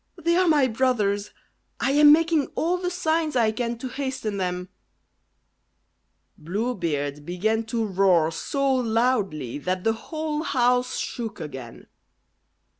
[0.19, 1.29] "They are my brothers!
[1.79, 4.69] I am making all the signs I can to hasten them."
[6.39, 11.85] Blue Beard began to roar so loudly that the whole house shook again.